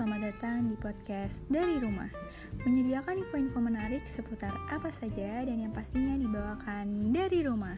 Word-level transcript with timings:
selamat 0.00 0.32
datang 0.32 0.64
di 0.64 0.80
podcast 0.80 1.44
Dari 1.52 1.76
Rumah. 1.76 2.08
Menyediakan 2.64 3.20
info-info 3.20 3.60
menarik 3.60 4.00
seputar 4.08 4.48
apa 4.72 4.88
saja 4.88 5.44
dan 5.44 5.60
yang 5.60 5.76
pastinya 5.76 6.16
dibawakan 6.16 7.12
dari 7.12 7.44
rumah 7.44 7.76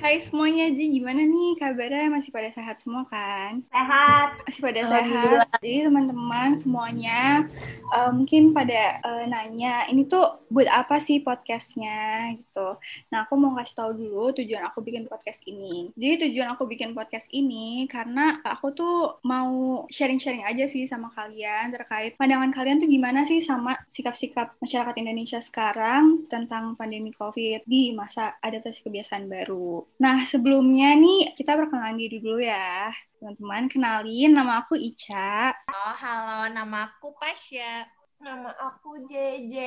Hai 0.00 0.16
semuanya, 0.16 0.72
jadi 0.72 0.96
gimana 0.96 1.28
nih 1.28 1.60
kabarnya? 1.60 2.08
Masih 2.08 2.32
pada 2.32 2.48
sehat 2.56 2.80
semua 2.80 3.04
kan? 3.12 3.60
Sehat. 3.68 4.40
Masih 4.48 4.60
pada 4.64 4.80
sehat. 4.88 5.44
Jadi 5.60 5.84
teman-teman 5.84 6.56
semuanya 6.56 7.44
uh, 7.92 8.08
mungkin 8.08 8.56
pada 8.56 8.96
uh, 9.04 9.28
nanya, 9.28 9.84
ini 9.92 10.08
tuh 10.08 10.40
buat 10.48 10.64
apa 10.72 10.96
sih 11.04 11.20
podcastnya 11.20 12.32
gitu. 12.32 12.80
Nah 13.12 13.28
aku 13.28 13.36
mau 13.36 13.52
kasih 13.60 13.76
tahu 13.76 13.90
dulu 13.92 14.32
tujuan 14.40 14.72
aku 14.72 14.80
bikin 14.80 15.04
podcast 15.04 15.44
ini. 15.44 15.92
Jadi 16.00 16.32
tujuan 16.32 16.56
aku 16.56 16.64
bikin 16.64 16.96
podcast 16.96 17.28
ini 17.28 17.84
karena 17.84 18.40
aku 18.40 18.72
tuh 18.72 19.20
mau 19.20 19.84
sharing-sharing 19.92 20.48
aja 20.48 20.64
sih 20.64 20.88
sama 20.88 21.12
kalian 21.12 21.76
terkait 21.76 22.16
pandangan 22.16 22.48
kalian 22.56 22.80
tuh 22.80 22.88
gimana 22.88 23.28
sih 23.28 23.44
sama 23.44 23.76
sikap-sikap 23.92 24.56
masyarakat 24.64 24.96
Indonesia 24.96 25.44
sekarang 25.44 26.24
tentang 26.32 26.72
pandemi 26.80 27.12
COVID 27.12 27.68
di 27.68 27.92
masa 27.92 28.40
adaptasi 28.40 28.80
kebiasaan 28.80 29.28
baru. 29.28 29.89
Nah, 30.00 30.24
sebelumnya 30.24 30.96
nih 30.96 31.36
kita 31.36 31.60
perkenalan 31.60 32.00
diri 32.00 32.24
dulu 32.24 32.40
ya. 32.40 32.88
Teman-teman, 33.20 33.68
kenalin 33.68 34.32
nama 34.32 34.64
aku 34.64 34.72
Ica. 34.72 35.52
Oh, 35.68 35.92
halo, 35.92 36.48
nama 36.48 36.88
aku 36.88 37.12
Pasya. 37.20 37.84
Nama 38.16 38.48
aku 38.64 39.04
JJ. 39.04 39.60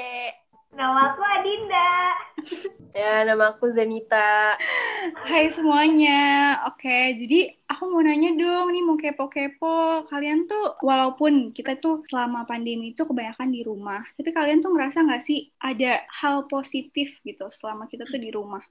Nama 0.74 1.14
aku 1.14 1.22
Adinda. 1.22 1.94
ya, 2.98 3.30
nama 3.30 3.54
aku 3.54 3.78
Zenita. 3.78 4.58
Hai 5.22 5.54
semuanya. 5.54 6.22
Oke, 6.66 7.14
jadi 7.22 7.54
aku 7.84 8.00
mau 8.00 8.00
nanya 8.00 8.32
dong, 8.40 8.72
nih 8.72 8.80
mau 8.80 8.96
kepo-kepo. 8.96 10.08
Kalian 10.08 10.48
tuh, 10.48 10.80
walaupun 10.80 11.52
kita 11.52 11.76
tuh 11.84 12.00
selama 12.08 12.48
pandemi 12.48 12.96
itu 12.96 13.04
kebanyakan 13.04 13.52
di 13.52 13.60
rumah, 13.60 14.00
tapi 14.16 14.32
kalian 14.32 14.64
tuh 14.64 14.72
ngerasa 14.72 15.04
nggak 15.04 15.20
sih 15.20 15.52
ada 15.60 16.00
hal 16.08 16.48
positif 16.48 17.20
gitu 17.28 17.52
selama 17.52 17.92
kita 17.92 18.08
tuh 18.08 18.24
di 18.24 18.32
rumah? 18.32 18.64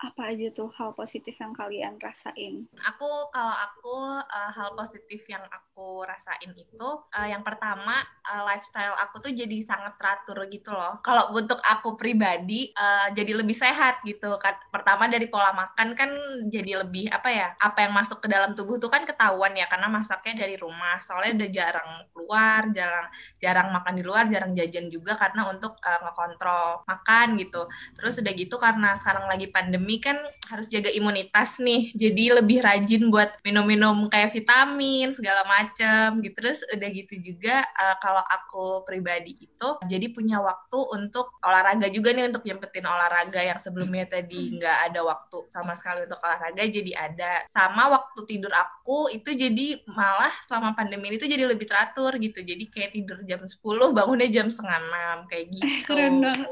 Apa 0.00 0.32
aja 0.32 0.48
tuh 0.56 0.72
hal 0.80 0.96
positif 0.96 1.36
yang 1.36 1.52
kalian 1.52 2.00
rasain? 2.00 2.64
Aku, 2.88 3.28
kalau 3.36 3.52
aku, 3.52 3.96
uh, 4.24 4.50
hal 4.56 4.72
positif 4.72 5.28
yang 5.28 5.44
aku 5.44 6.08
rasain 6.08 6.56
itu, 6.56 6.88
uh, 7.12 7.28
yang 7.28 7.44
pertama, 7.44 8.00
uh, 8.32 8.48
lifestyle 8.48 8.96
aku 8.96 9.28
tuh 9.28 9.36
jadi 9.36 9.60
sangat 9.60 10.00
teratur 10.00 10.40
gitu 10.48 10.72
loh. 10.72 11.04
Kalau 11.04 11.36
untuk 11.36 11.60
aku 11.60 12.00
pribadi, 12.00 12.72
uh, 12.72 13.12
jadi 13.12 13.36
lebih 13.36 13.52
sehat 13.52 14.00
gitu. 14.08 14.40
Pertama 14.72 15.04
dari 15.12 15.28
pola 15.28 15.52
makan 15.52 15.92
kan 15.92 16.08
jadi 16.48 16.80
lebih, 16.80 17.12
apa 17.12 17.28
ya, 17.28 17.52
apa 17.60 17.84
yang 17.84 17.92
masuk 17.92 18.24
ke 18.24 18.32
dalam 18.32 18.53
tubuh 18.54 18.78
tuh 18.78 18.88
kan 18.88 19.02
ketahuan 19.04 19.52
ya 19.58 19.66
karena 19.68 19.90
masaknya 19.90 20.46
dari 20.46 20.56
rumah. 20.58 21.02
Soalnya 21.02 21.44
udah 21.44 21.50
jarang 21.50 21.90
keluar 22.14 22.62
jarang 22.72 23.06
jarang 23.38 23.68
makan 23.74 23.94
di 23.98 24.02
luar 24.06 24.24
jarang 24.30 24.52
jajan 24.56 24.88
juga 24.88 25.18
karena 25.18 25.50
untuk 25.50 25.76
uh, 25.82 26.00
ngekontrol 26.06 26.86
makan 26.88 27.26
gitu. 27.38 27.62
Terus 27.98 28.14
udah 28.22 28.32
gitu 28.32 28.56
karena 28.56 28.94
sekarang 28.96 29.26
lagi 29.28 29.46
pandemi 29.50 29.98
kan 30.00 30.16
harus 30.50 30.66
jaga 30.70 30.88
imunitas 30.90 31.60
nih. 31.60 31.92
Jadi 31.92 32.24
lebih 32.34 32.64
rajin 32.64 33.10
buat 33.10 33.38
minum-minum 33.44 34.08
kayak 34.08 34.32
vitamin 34.32 35.10
segala 35.12 35.44
macam 35.44 36.22
gitu. 36.22 36.34
Terus 36.38 36.60
udah 36.70 36.88
gitu 36.90 37.14
juga 37.20 37.64
uh, 37.78 37.96
kalau 38.00 38.20
aku 38.20 38.84
pribadi 38.84 39.36
itu 39.40 39.68
jadi 39.88 40.10
punya 40.12 40.40
waktu 40.40 40.78
untuk 40.92 41.38
olahraga 41.40 41.88
juga 41.88 42.12
nih 42.12 42.28
untuk 42.28 42.44
nyempetin 42.44 42.84
olahraga 42.84 43.40
yang 43.40 43.56
sebelumnya 43.56 44.04
tadi 44.04 44.56
nggak 44.60 44.90
ada 44.90 45.00
waktu 45.00 45.48
sama 45.48 45.72
sekali 45.78 46.04
untuk 46.04 46.20
olahraga 46.20 46.62
jadi 46.64 46.92
ada. 46.96 47.32
Sama 47.48 47.88
waktu 47.88 48.20
tidur 48.28 48.43
aku 48.52 49.08
itu 49.14 49.30
jadi 49.32 49.80
malah 49.88 50.32
selama 50.44 50.74
pandemi 50.74 51.14
itu 51.14 51.24
jadi 51.24 51.46
lebih 51.46 51.64
teratur 51.64 52.12
gitu. 52.18 52.42
Jadi 52.42 52.68
kayak 52.68 52.90
tidur 52.92 53.18
jam 53.24 53.40
10 53.40 53.60
bangunnya 53.94 54.28
jam 54.28 54.46
setengah 54.50 54.78
enam 54.82 55.18
kayak 55.30 55.44
gitu. 55.54 55.88
keren 55.88 56.20
banget. 56.20 56.50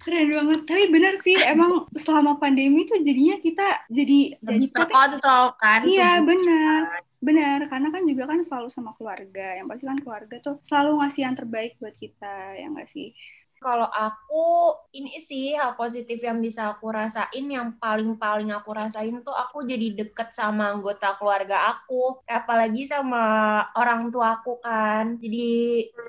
Keren 0.00 0.28
banget. 0.32 0.60
Tapi 0.66 0.84
bener 0.90 1.14
sih 1.22 1.36
emang 1.38 1.86
selama 1.96 2.36
pandemi 2.36 2.84
tuh 2.84 3.00
jadinya 3.00 3.36
kita 3.38 3.66
jadi 3.88 4.20
lebih 4.42 4.68
jadi 4.70 4.76
terkontrol 4.76 5.44
kan 5.60 5.80
iya 5.84 6.20
benar 6.20 6.80
kita. 6.88 7.08
benar 7.20 7.58
karena 7.68 7.88
kan 7.92 8.02
juga 8.08 8.22
kan 8.28 8.40
selalu 8.44 8.68
sama 8.68 8.92
keluarga. 8.98 9.56
Yang 9.56 9.66
pasti 9.70 9.84
kan 9.88 9.98
keluarga 10.02 10.36
tuh 10.42 10.56
selalu 10.66 10.90
ngasih 11.00 11.22
yang 11.24 11.36
terbaik 11.36 11.72
buat 11.78 11.94
kita 11.96 12.60
ya 12.60 12.66
nggak 12.68 12.90
sih 12.90 13.16
Kalau 13.60 13.84
aku 13.92 14.72
ini 14.96 15.20
sih 15.20 15.52
hal 15.52 15.76
positif 15.76 16.16
yang 16.24 16.40
bisa 16.40 16.72
aku 16.72 16.88
rasain 16.88 17.44
yang 17.44 17.76
paling-paling 17.76 18.48
aku 18.56 18.72
rasain 18.72 19.20
tuh 19.20 19.36
aku 19.36 19.68
jadi 19.68 19.92
deket 20.00 20.32
sama 20.32 20.72
anggota 20.72 21.12
keluarga 21.20 21.68
aku, 21.76 22.24
apalagi 22.24 22.88
sama 22.88 23.60
orang 23.76 24.08
tua 24.08 24.40
aku 24.40 24.56
kan. 24.64 25.20
Jadi 25.20 25.48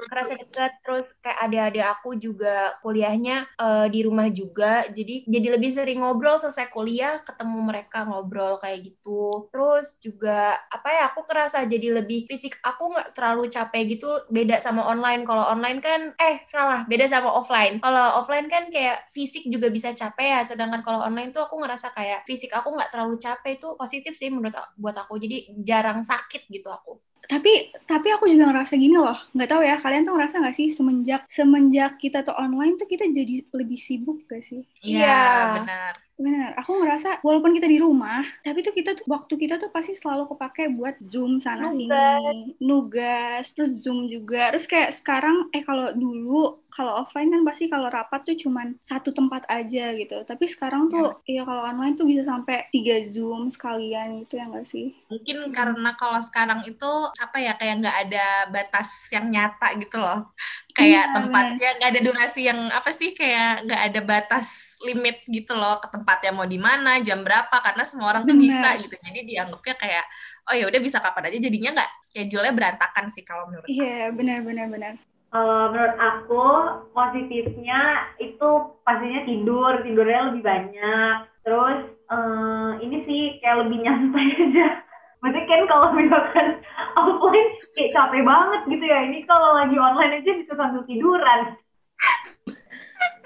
kerasa 0.08 0.34
deket 0.40 0.72
terus 0.80 1.08
kayak 1.20 1.40
adik-adik 1.48 1.86
aku 1.86 2.10
juga 2.16 2.80
kuliahnya 2.80 3.52
eh, 3.60 3.88
di 3.92 4.00
rumah 4.08 4.28
juga. 4.32 4.88
Jadi 4.88 5.28
jadi 5.28 5.48
lebih 5.60 5.72
sering 5.76 6.00
ngobrol 6.02 6.40
selesai 6.40 6.72
kuliah 6.72 7.20
ketemu 7.28 7.58
mereka 7.68 8.08
ngobrol 8.08 8.58
kayak 8.64 8.80
gitu. 8.88 9.52
Terus 9.52 10.00
juga 10.00 10.56
apa 10.72 10.88
ya 10.88 11.04
aku 11.12 11.28
kerasa 11.28 11.68
jadi 11.68 12.00
lebih 12.02 12.26
fisik 12.32 12.58
aku 12.64 12.96
nggak 12.96 13.12
terlalu 13.18 13.52
capek 13.52 13.84
gitu 13.98 14.10
beda 14.32 14.64
sama 14.64 14.88
online. 14.88 15.28
Kalau 15.28 15.46
online 15.52 15.80
kan 15.84 16.02
eh 16.16 16.42
salah 16.48 16.88
beda 16.88 17.06
sama 17.12 17.30
offline. 17.42 17.82
Kalau 17.84 18.22
offline 18.22 18.48
kan 18.48 18.70
kayak 18.70 19.10
fisik 19.10 19.44
juga 19.50 19.68
bisa 19.74 19.90
capek 19.92 20.28
ya, 20.36 20.42
sedangkan 20.46 20.82
kalau 20.86 21.02
online 21.02 21.30
tuh 21.36 21.44
aku 21.46 21.56
ngerasa 21.62 21.92
kayak 21.92 22.24
fisik 22.30 22.52
aku 22.54 22.70
nggak 22.72 22.90
terlalu 22.94 23.16
capek 23.18 23.52
itu 23.58 23.68
positif 23.76 24.14
sih 24.16 24.30
menurut 24.30 24.54
buat 24.78 24.96
aku. 24.98 25.18
Jadi 25.18 25.38
jarang 25.62 26.02
sakit 26.06 26.48
gitu 26.50 26.70
aku. 26.70 26.94
tapi 27.32 27.52
tapi 27.88 28.12
aku 28.12 28.28
juga 28.28 28.50
ngerasa 28.50 28.76
gini 28.76 28.98
loh 28.98 29.16
nggak 29.32 29.48
tahu 29.48 29.62
ya 29.64 29.80
kalian 29.80 30.04
tuh 30.04 30.14
ngerasa 30.18 30.36
nggak 30.42 30.58
sih 30.58 30.68
semenjak 30.74 31.22
semenjak 31.32 31.96
kita 31.96 32.26
tuh 32.28 32.36
online 32.36 32.76
tuh 32.76 32.90
kita 32.90 33.08
jadi 33.08 33.46
lebih 33.56 33.80
sibuk 33.80 34.26
gak 34.28 34.44
sih 34.44 34.68
iya 34.84 35.08
Iya. 35.08 35.56
benar 35.56 35.94
Benar, 36.22 36.54
aku 36.54 36.78
ngerasa 36.78 37.26
walaupun 37.26 37.58
kita 37.58 37.66
di 37.66 37.82
rumah, 37.82 38.22
tapi 38.46 38.62
tuh 38.62 38.78
kita 38.78 38.94
tuh 38.94 39.10
waktu 39.10 39.34
kita 39.42 39.58
tuh 39.58 39.74
pasti 39.74 39.98
selalu 39.98 40.30
kepake 40.30 40.70
buat 40.70 40.94
zoom 41.02 41.42
sana 41.42 41.66
Nugas. 41.66 41.74
sini, 41.74 42.54
nugas, 42.62 43.50
terus 43.58 43.74
zoom 43.82 44.06
juga. 44.06 44.54
Terus 44.54 44.70
kayak 44.70 44.94
sekarang 44.94 45.50
eh 45.50 45.66
kalau 45.66 45.90
dulu 45.98 46.61
kalau 46.76 46.94
offline 47.04 47.30
kan 47.34 47.42
pasti 47.50 47.64
kalau 47.74 47.88
rapat 47.92 48.20
tuh 48.28 48.36
cuman 48.44 48.68
satu 48.82 49.10
tempat 49.18 49.44
aja 49.52 49.92
gitu. 50.00 50.16
Tapi 50.30 50.46
sekarang 50.54 50.88
tuh 50.94 51.22
iya 51.30 51.42
kalau 51.48 51.64
online 51.70 51.94
tuh 52.00 52.06
bisa 52.10 52.24
sampai 52.32 52.68
tiga 52.74 52.96
zoom 53.14 53.52
sekalian 53.56 54.08
gitu 54.24 54.34
ya 54.40 54.46
nggak 54.52 54.68
sih? 54.74 54.86
mungkin 55.12 55.38
karena 55.52 55.90
kalau 56.00 56.20
sekarang 56.24 56.64
itu 56.64 56.88
apa 57.20 57.38
ya 57.44 57.52
kayak 57.60 57.76
nggak 57.84 57.98
ada 58.08 58.26
batas 58.48 58.90
yang 59.12 59.28
nyata 59.28 59.76
gitu 59.76 60.00
loh 60.00 60.32
kayak 60.72 61.12
Iya, 61.12 61.16
tempatnya 61.16 61.68
nggak 61.78 61.90
ada 61.92 62.02
durasi 62.08 62.40
yang 62.48 62.60
apa 62.72 62.90
sih 62.96 63.12
kayak 63.12 63.68
nggak 63.68 63.82
ada 63.92 64.00
batas 64.08 64.48
limit 64.88 65.20
gitu 65.28 65.52
loh 65.60 65.84
ke 65.84 65.88
tempatnya 65.92 66.32
mau 66.32 66.48
di 66.48 66.56
mana 66.56 66.90
jam 67.04 67.20
berapa 67.28 67.52
karena 67.60 67.84
semua 67.84 68.08
orang 68.16 68.24
tuh 68.24 68.40
Benar. 68.40 68.46
bisa 68.48 68.68
gitu 68.80 68.96
jadi 68.96 69.20
dianggapnya 69.28 69.76
kayak 69.76 70.06
oh 70.48 70.56
ya 70.56 70.66
udah 70.72 70.80
bisa 70.80 70.98
kapan 71.04 71.28
aja 71.28 71.38
jadinya 71.44 71.70
nggak 71.76 71.90
schedule-nya 72.08 72.54
berantakan 72.56 73.06
sih 73.12 73.24
kalau 73.28 73.52
menurut. 73.52 73.68
Iya 73.68 74.16
benar 74.16 74.40
benar 74.48 74.68
benar. 74.72 75.11
Kalau 75.32 75.72
menurut 75.72 75.96
aku 75.96 76.46
positifnya 76.92 78.12
itu 78.20 78.50
pastinya 78.84 79.24
tidur, 79.24 79.80
tidurnya 79.80 80.28
lebih 80.28 80.44
banyak. 80.44 81.16
Terus 81.48 81.80
eh, 82.12 82.72
ini 82.84 82.98
sih 83.08 83.22
kayak 83.40 83.64
lebih 83.64 83.78
nyantai 83.80 84.28
aja. 84.44 84.68
Maksudnya 85.24 85.48
kan 85.48 85.62
kalau 85.72 85.88
misalkan 85.96 86.48
offline 87.00 87.50
kayak 87.80 87.94
capek 87.96 88.22
banget 88.28 88.62
gitu 88.76 88.86
ya. 88.86 89.00
Ini 89.08 89.20
kalau 89.24 89.50
lagi 89.56 89.78
online 89.80 90.14
aja 90.20 90.32
bisa 90.36 90.54
sambil 90.60 90.84
tiduran. 90.84 91.42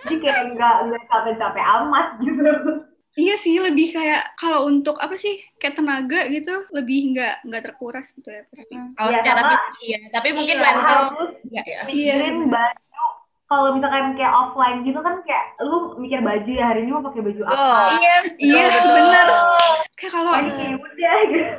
Jadi 0.06 0.16
kayak 0.22 0.54
nggak 0.54 0.76
nggak 0.86 1.04
capek-capek 1.10 1.66
amat 1.82 2.08
gitu. 2.22 2.46
Iya 3.56 3.62
sih 3.64 3.72
lebih 3.72 3.88
kayak 3.96 4.22
kalau 4.36 4.68
untuk 4.68 5.00
apa 5.00 5.16
sih 5.16 5.40
kayak 5.56 5.80
tenaga 5.80 6.28
gitu 6.28 6.68
lebih 6.76 7.16
nggak 7.16 7.48
nggak 7.48 7.64
terkuras 7.64 8.12
gitu 8.12 8.28
ya 8.28 8.44
pasti. 8.52 8.76
kalau 9.00 9.08
Iya, 9.08 9.18
secara 9.24 9.42
fisik 9.48 9.76
iya 9.80 9.98
tapi 10.12 10.30
mungkin 10.36 10.56
Iya, 10.60 10.64
mental 10.68 11.00
Harus 11.08 11.32
enggak 11.40 11.66
ya 11.72 11.80
mikirin 11.88 12.38
baju. 12.52 13.04
Kalau 13.46 13.70
misalkan 13.78 14.18
kayak 14.20 14.34
offline 14.36 14.80
gitu 14.84 15.00
kan 15.00 15.16
kayak 15.24 15.46
lu 15.64 15.96
mikir 16.02 16.20
baju 16.20 16.52
ya 16.52 16.66
hari 16.68 16.84
ini 16.84 16.92
mau 16.92 17.06
pakai 17.06 17.22
baju 17.24 17.42
apa. 17.48 17.56
Oh, 17.56 17.88
Iya, 17.96 18.16
Iya 18.44 18.64
betul. 18.76 18.96
benar. 19.00 19.28
Kayak 19.96 20.12
kalau 20.12 20.32
kayak 20.36 20.76
udah 20.76 21.16
gitu. 21.32 21.54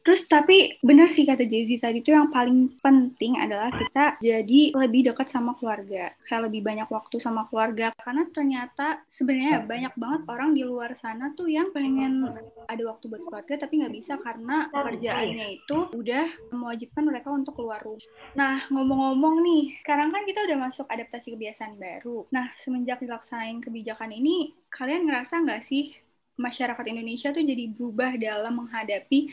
Terus 0.00 0.24
tapi 0.24 0.80
benar 0.80 1.12
sih 1.12 1.28
kata 1.28 1.44
Jay 1.44 1.68
tadi 1.76 2.00
tuh 2.00 2.16
yang 2.16 2.32
paling 2.32 2.80
penting 2.80 3.36
adalah 3.36 3.68
kita 3.68 4.16
jadi 4.24 4.72
lebih 4.72 5.12
dekat 5.12 5.28
sama 5.28 5.56
keluarga, 5.60 6.16
kayak 6.24 6.42
lebih 6.48 6.64
banyak 6.64 6.88
waktu 6.88 7.16
sama 7.20 7.44
keluarga 7.52 7.92
karena 8.00 8.24
ternyata 8.32 9.04
sebenarnya 9.12 9.64
banyak 9.68 9.94
banget 9.96 10.22
orang 10.28 10.50
di 10.56 10.62
luar 10.64 10.96
sana 10.96 11.36
tuh 11.36 11.52
yang 11.52 11.68
pengen 11.70 12.24
ada 12.66 12.82
waktu 12.88 13.04
buat 13.12 13.22
keluarga 13.28 13.54
tapi 13.60 13.84
nggak 13.84 13.94
bisa 13.94 14.16
karena 14.20 14.72
pekerjaannya 14.72 15.46
itu 15.60 15.78
udah 15.92 16.26
mewajibkan 16.54 17.02
mereka 17.04 17.28
untuk 17.28 17.60
keluar 17.60 17.82
rumah. 17.84 18.02
Nah 18.38 18.64
ngomong-ngomong 18.72 19.42
nih, 19.44 19.64
sekarang 19.84 20.14
kan 20.14 20.22
kita 20.24 20.40
udah 20.46 20.58
masuk 20.70 20.86
adaptasi 20.88 21.36
kebiasaan 21.36 21.76
baru. 21.76 22.24
Nah 22.32 22.48
semenjak 22.56 23.02
dilaksanain 23.02 23.60
kebijakan 23.60 24.14
ini, 24.14 24.54
kalian 24.72 25.04
ngerasa 25.04 25.42
nggak 25.44 25.62
sih 25.66 25.92
masyarakat 26.40 26.84
Indonesia 26.88 27.28
tuh 27.36 27.44
jadi 27.44 27.68
berubah 27.76 28.16
dalam 28.16 28.64
menghadapi 28.64 29.28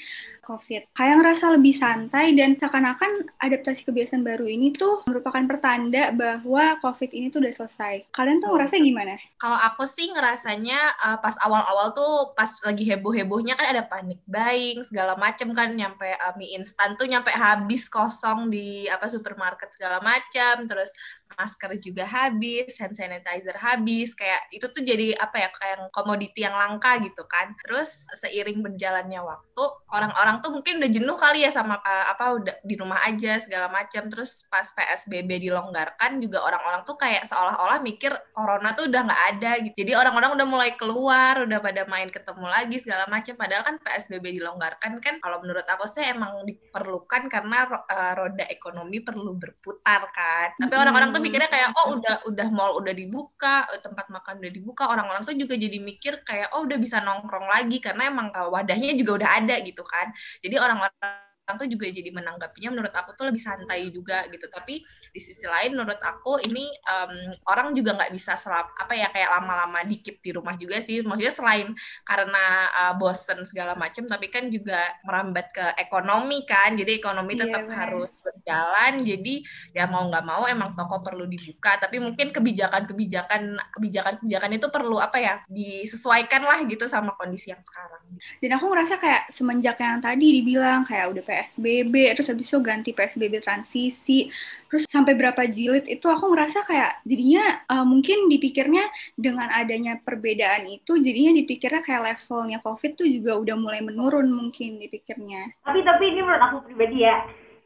COVID. 0.48 0.96
Kayak 0.96 1.16
ngerasa 1.20 1.46
lebih 1.60 1.76
santai 1.76 2.32
dan 2.32 2.56
seakan-akan 2.56 3.36
adaptasi 3.44 3.84
kebiasaan 3.84 4.24
baru 4.24 4.48
ini 4.48 4.72
tuh 4.72 5.04
merupakan 5.04 5.44
pertanda 5.44 6.16
bahwa 6.16 6.80
COVID 6.80 7.12
ini 7.12 7.28
tuh 7.28 7.44
udah 7.44 7.52
selesai. 7.52 8.08
Kalian 8.16 8.40
tuh 8.40 8.56
ngerasa 8.56 8.80
gimana? 8.80 9.20
Kalau 9.36 9.60
aku 9.60 9.84
sih 9.84 10.08
ngerasanya 10.16 10.80
uh, 11.04 11.18
pas 11.20 11.36
awal-awal 11.44 11.92
tuh 11.92 12.32
pas 12.32 12.50
lagi 12.64 12.88
heboh-hebohnya 12.88 13.60
kan 13.60 13.68
ada 13.76 13.84
panik 13.84 14.24
buying 14.24 14.80
segala 14.88 15.20
macem 15.20 15.52
kan 15.52 15.76
nyampe 15.76 16.08
uh, 16.08 16.34
mie 16.40 16.56
instan 16.56 16.96
tuh 16.96 17.06
nyampe 17.06 17.30
habis 17.36 17.92
kosong 17.92 18.48
di 18.48 18.88
apa 18.88 19.12
supermarket 19.12 19.76
segala 19.76 20.00
macam 20.00 20.64
terus 20.64 20.96
masker 21.36 21.76
juga 21.84 22.08
habis, 22.08 22.80
hand 22.80 22.96
sanitizer 22.96 23.58
habis, 23.60 24.16
kayak 24.16 24.48
itu 24.50 24.66
tuh 24.72 24.82
jadi 24.82 25.14
apa 25.20 25.44
ya 25.44 25.50
kayak 25.52 25.92
komoditi 25.92 26.48
yang 26.48 26.56
langka 26.56 26.96
gitu 27.04 27.28
kan. 27.28 27.52
Terus 27.60 28.08
seiring 28.16 28.64
berjalannya 28.64 29.20
waktu, 29.20 29.64
orang-orang 29.92 30.37
orang 30.38 30.46
tuh 30.46 30.54
mungkin 30.54 30.78
udah 30.78 30.92
jenuh 30.94 31.18
kali 31.18 31.40
ya 31.42 31.50
sama 31.50 31.82
uh, 31.82 32.06
apa 32.14 32.26
udah 32.38 32.56
di 32.62 32.78
rumah 32.78 33.02
aja 33.10 33.42
segala 33.42 33.74
macam 33.74 34.06
terus 34.06 34.46
pas 34.54 34.70
PSBB 34.70 35.50
dilonggarkan 35.50 36.22
juga 36.22 36.46
orang-orang 36.46 36.86
tuh 36.86 36.94
kayak 36.94 37.26
seolah-olah 37.26 37.82
mikir 37.82 38.14
corona 38.38 38.78
tuh 38.78 38.86
udah 38.86 39.02
nggak 39.10 39.24
ada 39.34 39.52
gitu. 39.66 39.76
Jadi 39.82 39.92
orang-orang 39.98 40.38
udah 40.38 40.46
mulai 40.46 40.72
keluar 40.78 41.50
udah 41.50 41.58
pada 41.58 41.90
main 41.90 42.14
ketemu 42.14 42.46
lagi 42.46 42.78
segala 42.78 43.10
macam 43.10 43.34
padahal 43.34 43.64
kan 43.66 43.76
PSBB 43.82 44.38
dilonggarkan 44.38 45.02
kan 45.02 45.18
kalau 45.18 45.42
menurut 45.42 45.66
aku 45.66 45.90
sih 45.90 46.06
emang 46.06 46.46
diperlukan 46.46 47.26
karena 47.34 47.66
uh, 47.66 48.14
roda 48.14 48.46
ekonomi 48.46 49.02
perlu 49.02 49.34
berputar 49.34 50.06
kan. 50.14 50.54
Tapi 50.62 50.76
orang-orang 50.78 51.10
tuh 51.10 51.22
mikirnya 51.26 51.50
kayak 51.50 51.74
oh 51.82 51.98
udah 51.98 52.30
udah 52.30 52.48
mall 52.54 52.78
udah 52.78 52.94
dibuka 52.94 53.66
tempat 53.82 54.06
makan 54.14 54.38
udah 54.46 54.54
dibuka. 54.54 54.86
Orang-orang 54.86 55.26
tuh 55.26 55.34
juga 55.34 55.58
jadi 55.58 55.82
mikir 55.82 56.22
kayak 56.22 56.54
oh 56.54 56.62
udah 56.70 56.78
bisa 56.78 57.02
nongkrong 57.02 57.50
lagi. 57.50 57.82
Karena 57.82 58.14
emang 58.14 58.30
wadahnya 58.30 58.94
juga 58.94 59.26
udah 59.26 59.30
ada 59.42 59.56
gitu 59.66 59.82
kan 59.88 60.12
jadi 60.44 60.56
orang-orang 60.62 61.28
tuh 61.56 61.70
juga 61.72 61.88
jadi 61.88 62.12
menanggapinya. 62.12 62.76
Menurut 62.76 62.92
aku 62.92 63.16
tuh 63.16 63.32
lebih 63.32 63.40
santai 63.40 63.88
juga 63.88 64.28
gitu. 64.28 64.52
Tapi 64.52 64.84
di 64.84 65.22
sisi 65.24 65.48
lain 65.48 65.80
menurut 65.80 66.02
aku 66.04 66.44
ini 66.44 66.68
um, 66.92 67.32
orang 67.48 67.72
juga 67.72 67.96
nggak 67.96 68.12
bisa 68.12 68.36
selap 68.36 68.76
apa 68.76 68.92
ya 68.92 69.08
kayak 69.16 69.32
lama-lama 69.40 69.88
dikip 69.88 70.20
di 70.20 70.36
rumah 70.36 70.60
juga 70.60 70.84
sih. 70.84 71.00
Maksudnya 71.00 71.32
selain 71.32 71.72
karena 72.04 72.44
uh, 72.76 72.94
bosen 73.00 73.48
segala 73.48 73.80
macam 73.80 74.04
tapi 74.04 74.28
kan 74.28 74.52
juga 74.52 74.84
merambat 75.08 75.48
ke 75.56 75.66
ekonomi 75.80 76.44
kan. 76.44 76.76
Jadi 76.76 77.00
ekonomi 77.00 77.40
iya, 77.40 77.48
tetap 77.48 77.64
yeah, 77.64 77.78
harus 77.80 78.12
berjalan. 78.20 78.94
Jadi 79.08 79.36
ya 79.72 79.88
mau 79.88 80.04
nggak 80.12 80.26
mau 80.28 80.44
emang 80.52 80.76
toko 80.76 81.00
perlu 81.00 81.24
dibuka. 81.24 81.80
Tapi 81.80 82.04
mungkin 82.04 82.36
kebijakan-kebijakan 82.36 83.56
kebijakan-kebijakan 83.78 84.52
itu 84.52 84.68
perlu 84.68 85.00
apa 85.00 85.22
ya 85.22 85.36
disesuaikan 85.48 86.44
lah 86.44 86.60
gitu 86.68 86.90
sama 86.92 87.16
kondisi 87.16 87.56
yang 87.56 87.64
sekarang 87.64 88.04
dan 88.40 88.50
aku 88.58 88.66
ngerasa 88.70 88.96
kayak 89.00 89.24
semenjak 89.34 89.78
yang 89.80 90.00
tadi 90.04 90.42
dibilang 90.42 90.84
kayak 90.86 91.14
udah 91.14 91.24
PSBB, 91.24 92.18
terus 92.18 92.30
habis 92.30 92.48
itu 92.50 92.60
ganti 92.62 92.92
PSBB 92.94 93.42
transisi, 93.42 94.28
terus 94.68 94.84
sampai 94.88 95.16
berapa 95.16 95.48
jilid 95.48 95.88
itu 95.88 96.06
aku 96.06 96.32
ngerasa 96.34 96.68
kayak 96.68 97.02
jadinya 97.08 97.64
uh, 97.72 97.86
mungkin 97.88 98.28
dipikirnya 98.28 98.84
dengan 99.16 99.48
adanya 99.50 99.98
perbedaan 100.02 100.68
itu 100.68 101.00
jadinya 101.00 101.34
dipikirnya 101.38 101.82
kayak 101.82 102.04
levelnya 102.14 102.60
COVID 102.62 102.92
tuh 103.00 103.08
juga 103.08 103.40
udah 103.40 103.56
mulai 103.56 103.82
menurun 103.82 104.28
mungkin 104.28 104.78
dipikirnya. 104.82 105.56
Tapi 105.64 105.80
tapi 105.84 106.04
ini 106.12 106.20
menurut 106.22 106.44
aku 106.44 106.58
pribadi 106.68 107.04
ya. 107.04 107.18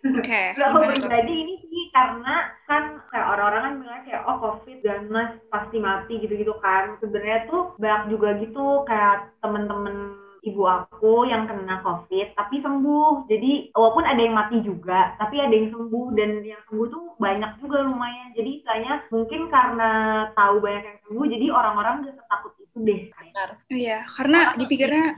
Oke. 0.01 0.17
Okay, 0.57 0.57
aku 0.57 0.81
pribadi 0.97 1.33
ini 1.45 1.55
sih 1.61 1.83
karena 1.93 2.49
kan 2.65 3.05
kayak 3.13 3.27
orang-orang 3.37 3.61
kan 3.61 3.73
bilang 3.85 4.01
kayak 4.01 4.21
oh 4.25 4.37
covid 4.41 4.77
ganas 4.81 5.37
pasti 5.53 5.77
mati 5.77 6.13
gitu-gitu 6.17 6.57
kan. 6.57 6.97
Sebenarnya 6.97 7.45
tuh 7.45 7.77
banyak 7.77 8.17
juga 8.17 8.29
gitu 8.41 8.65
kayak 8.89 9.29
temen-temen 9.45 10.17
ibu 10.41 10.65
aku 10.65 11.29
yang 11.29 11.45
kena 11.45 11.85
covid 11.85 12.33
tapi 12.33 12.61
sembuh 12.61 13.29
jadi 13.29 13.69
walaupun 13.77 14.05
ada 14.05 14.21
yang 14.21 14.35
mati 14.35 14.57
juga 14.65 15.13
tapi 15.21 15.37
ada 15.37 15.53
yang 15.53 15.69
sembuh 15.69 16.05
dan 16.17 16.41
yang 16.41 16.61
sembuh 16.69 16.87
tuh 16.89 17.05
banyak 17.21 17.51
juga 17.61 17.85
lumayan 17.85 18.33
jadi 18.33 18.49
istilahnya 18.61 18.93
mungkin 19.13 19.41
karena 19.53 19.91
tahu 20.33 20.57
banyak 20.61 20.83
yang 20.83 20.99
sembuh 21.05 21.25
jadi 21.29 21.45
orang-orang 21.53 21.95
udah 22.05 22.13
takut 22.25 22.53
itu 22.57 22.77
deh 22.81 23.01
Benar. 23.31 23.49
Iya, 23.71 23.97
karena 24.11 24.39
dipikirnya 24.59 25.15